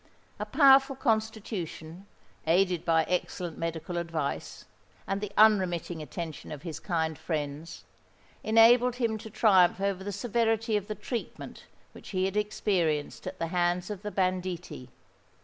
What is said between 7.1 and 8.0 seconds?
friends,